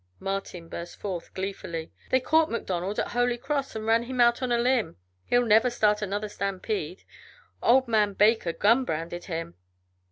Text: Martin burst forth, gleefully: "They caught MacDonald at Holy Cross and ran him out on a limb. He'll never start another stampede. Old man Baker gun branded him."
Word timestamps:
Martin 0.19 0.67
burst 0.67 0.95
forth, 0.99 1.31
gleefully: 1.35 1.91
"They 2.09 2.19
caught 2.19 2.49
MacDonald 2.49 2.97
at 2.97 3.09
Holy 3.09 3.37
Cross 3.37 3.75
and 3.75 3.85
ran 3.85 4.01
him 4.01 4.19
out 4.19 4.41
on 4.41 4.51
a 4.51 4.57
limb. 4.57 4.97
He'll 5.25 5.45
never 5.45 5.69
start 5.69 6.01
another 6.01 6.27
stampede. 6.27 7.03
Old 7.61 7.87
man 7.87 8.13
Baker 8.13 8.51
gun 8.51 8.83
branded 8.83 9.25
him." 9.25 9.57